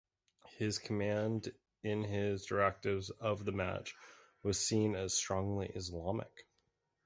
His 0.57 0.79
command 0.79 1.51
in 1.83 2.03
his 2.03 2.45
directives 2.47 3.11
of 3.11 3.45
the 3.45 3.51
match 3.51 3.93
was 4.41 4.59
seen 4.59 4.95
as 4.95 5.13
strongly 5.13 5.67
Islamic. 5.75 6.47